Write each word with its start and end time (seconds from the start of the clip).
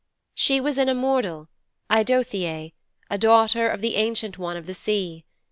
'She 0.33 0.59
was 0.59 0.79
an 0.79 0.89
immortal, 0.89 1.47
Eidothëe, 1.91 2.73
a 3.11 3.17
daughter 3.19 3.69
of 3.69 3.81
the 3.81 3.97
Ancient 3.97 4.39
One 4.39 4.57
of 4.57 4.65
the 4.65 4.73
Sea. 4.73 5.25